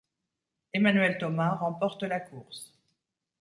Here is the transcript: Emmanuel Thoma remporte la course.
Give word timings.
Emmanuel 0.73 1.19
Thoma 1.19 1.53
remporte 1.61 2.05
la 2.07 2.19
course. 2.21 2.71